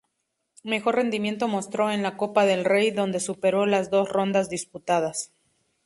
Mejor 0.63 0.95
rendimiento 0.95 1.47
mostró 1.47 1.91
en 1.91 2.01
la 2.01 2.17
Copa 2.17 2.47
del 2.47 2.65
Rey, 2.65 2.89
donde 2.89 3.19
superó 3.19 3.67
las 3.67 3.91
dos 3.91 4.09
rondas 4.09 4.49
disputadas. 4.49 5.31